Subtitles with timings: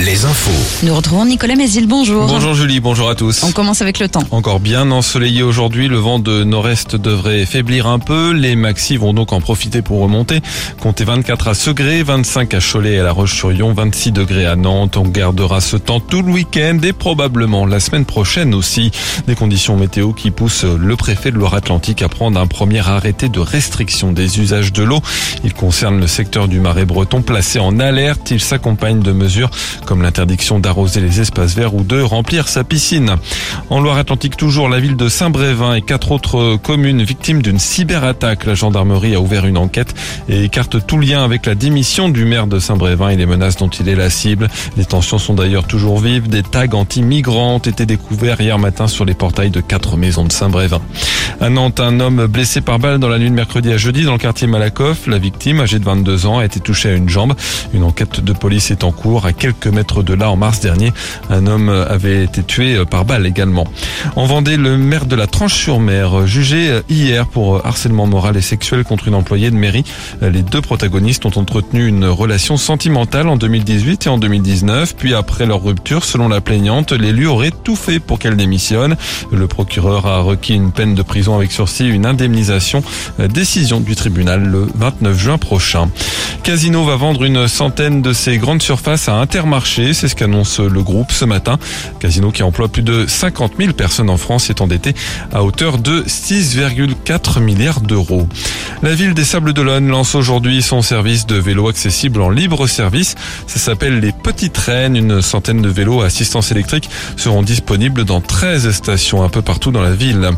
[0.00, 0.86] les infos.
[0.86, 2.26] Nous retrouvons Nicolas Mézil, bonjour.
[2.28, 3.42] Bonjour Julie, bonjour à tous.
[3.42, 4.22] On commence avec le temps.
[4.30, 8.32] Encore bien ensoleillé aujourd'hui, le vent de nord-est devrait faiblir un peu.
[8.32, 10.40] Les maxis vont donc en profiter pour remonter.
[10.80, 14.96] Comptez 24 à Segré, 25 à Cholet et à La Roche-sur-Yon, 26 degrés à Nantes.
[14.96, 18.92] On gardera ce temps tout le week-end et probablement la semaine prochaine aussi.
[19.26, 23.40] Des conditions météo qui poussent le préfet de Loire-Atlantique à prendre un premier arrêté de
[23.40, 25.00] restriction des usages de l'eau.
[25.42, 28.30] Il concerne le secteur du marais breton placé en alerte.
[28.30, 29.50] Il s'accompagne de mesures
[29.88, 33.16] comme l'interdiction d'arroser les espaces verts ou de remplir sa piscine.
[33.70, 38.44] En Loire-Atlantique toujours, la ville de Saint-Brévin et quatre autres communes victimes d'une cyberattaque.
[38.44, 39.94] La gendarmerie a ouvert une enquête
[40.28, 43.70] et écarte tout lien avec la démission du maire de Saint-Brévin et les menaces dont
[43.70, 44.48] il est la cible.
[44.76, 46.28] Les tensions sont d'ailleurs toujours vives.
[46.28, 50.32] Des tags anti-migrants ont été découverts hier matin sur les portails de quatre maisons de
[50.32, 50.82] Saint-Brévin.
[51.40, 54.12] À Nantes, un homme blessé par balle dans la nuit de mercredi à jeudi dans
[54.12, 55.06] le quartier Malakoff.
[55.06, 57.32] La victime, âgée de 22 ans, a été touchée à une jambe.
[57.72, 60.92] Une enquête de police est en cours à quelques de là en mars dernier.
[61.30, 63.66] Un homme avait été tué par balle également.
[64.16, 69.08] En Vendée, le maire de la Tranche-sur-Mer, jugé hier pour harcèlement moral et sexuel contre
[69.08, 69.84] une employée de mairie.
[70.20, 74.96] Les deux protagonistes ont entretenu une relation sentimentale en 2018 et en 2019.
[74.96, 78.96] Puis après leur rupture, selon la plaignante, l'élu aurait tout fait pour qu'elle démissionne.
[79.30, 82.82] Le procureur a requis une peine de prison avec sursis, une indemnisation.
[83.18, 85.88] Décision du tribunal le 29 juin prochain.
[86.42, 90.82] Casino va vendre une centaine de ses grandes surfaces à Intermarché, c'est ce qu'annonce le
[90.82, 91.58] groupe ce matin.
[92.00, 94.94] Casino qui emploie plus de 50 000 personnes en France est endetté
[95.32, 98.26] à hauteur de 6,4 milliards d'euros.
[98.82, 103.14] La ville des Sables d'Olonne lance aujourd'hui son service de vélo accessible en libre service.
[103.46, 104.96] Ça s'appelle les Petites Traînes.
[104.96, 109.70] Une centaine de vélos à assistance électrique seront disponibles dans 13 stations un peu partout
[109.70, 110.30] dans la ville.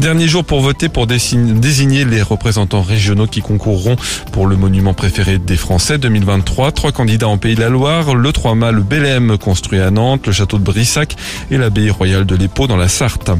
[0.00, 3.96] Dernier jour pour voter pour désigner les représentants régionaux qui concourront
[4.32, 6.72] pour le monument préféré des Français 2023.
[6.72, 10.26] Trois candidats en Pays de la Loire, le 3 mâts, le Bélème construit à Nantes,
[10.26, 11.16] le château de Brissac
[11.50, 13.30] et l'abbaye royale de l'Épau dans la Sarthe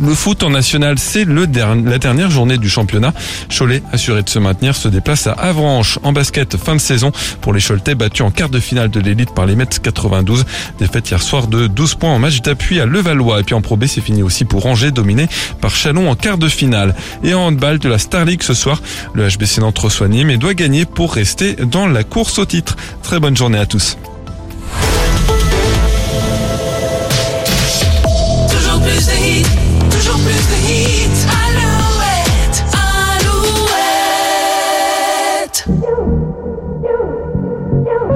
[0.00, 3.12] le foot en national, c'est le dernier, la dernière journée du championnat.
[3.56, 7.52] Cholet, assuré de se maintenir, se déplace à Avranches en basket fin de saison pour
[7.52, 10.44] les Choletais battus en quart de finale de l'élite par les Mets 92.
[10.78, 13.40] Défaite hier soir de 12 points en match d'appui à Levallois.
[13.40, 15.28] Et puis en Pro B, c'est fini aussi pour Angers, dominé
[15.60, 16.94] par Chalon en quart de finale.
[17.22, 18.82] Et en handball de la Star League ce soir,
[19.14, 22.76] le HBC Nantes reçoit Nîmes et doit gagner pour rester dans la course au titre.
[23.02, 23.96] Très bonne journée à tous.
[30.48, 31.35] the heat.